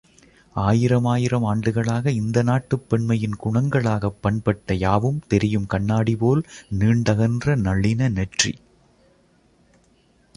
ஆயிரமாயிரம் 0.55 1.43
ஆண்டுகளாக, 1.43 2.11
இந்த 2.11 2.41
நாட்டுப் 2.41 2.89
பெண்மையின் 2.89 3.37
குணங்களாகப் 3.43 4.17
பண்பட்ட 4.21 4.73
யாவும் 4.73 5.21
தெரியும் 5.27 5.67
கண்ணாடிபோல் 5.67 6.43
நீண்டகன்ற 6.79 7.55
நளின 7.55 8.09
நெற்றி. 8.09 8.53